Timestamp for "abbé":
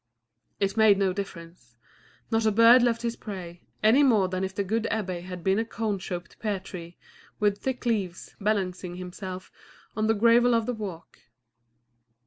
4.89-5.21